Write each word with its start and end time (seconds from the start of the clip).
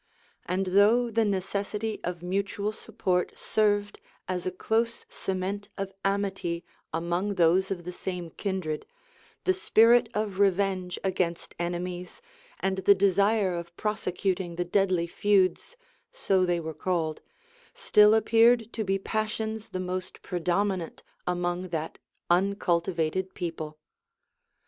And 0.47 0.65
though 0.65 1.11
the 1.11 1.23
necessity 1.25 1.99
of 2.03 2.23
mutual 2.23 2.71
support 2.71 3.37
served 3.37 3.99
as 4.27 4.47
a 4.47 4.51
close 4.51 5.05
cement 5.09 5.69
of 5.77 5.93
amity 6.03 6.63
among 6.91 7.35
those 7.35 7.69
of 7.69 7.83
the 7.83 7.91
same 7.93 8.31
kindred, 8.31 8.87
the 9.43 9.53
spirit 9.53 10.09
of 10.15 10.39
revenge 10.39 10.97
against 11.03 11.53
enemies, 11.59 12.19
and 12.61 12.77
the 12.79 12.95
desire 12.95 13.53
of 13.53 13.77
prosecuting 13.77 14.55
the 14.55 14.65
deadly 14.65 15.05
feuds, 15.05 15.77
(so 16.11 16.47
they 16.47 16.59
were 16.59 16.73
called,) 16.73 17.21
still 17.71 18.15
appeared 18.15 18.73
to 18.73 18.83
be 18.83 18.97
passions 18.97 19.69
the 19.69 19.79
most 19.79 20.23
predominant 20.23 21.03
among 21.27 21.67
that 21.67 21.99
uncultivated 22.27 23.35
people. 23.35 23.77